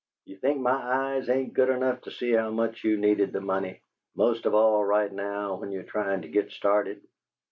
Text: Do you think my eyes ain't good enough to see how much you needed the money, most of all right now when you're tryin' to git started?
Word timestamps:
Do 0.25 0.31
you 0.31 0.39
think 0.39 0.59
my 0.59 0.71
eyes 0.71 1.29
ain't 1.29 1.53
good 1.53 1.69
enough 1.69 2.01
to 2.01 2.11
see 2.11 2.31
how 2.31 2.49
much 2.49 2.83
you 2.83 2.97
needed 2.97 3.31
the 3.33 3.39
money, 3.39 3.83
most 4.15 4.47
of 4.47 4.55
all 4.55 4.83
right 4.83 5.11
now 5.13 5.57
when 5.57 5.71
you're 5.71 5.83
tryin' 5.83 6.23
to 6.23 6.27
git 6.27 6.49
started? 6.49 7.01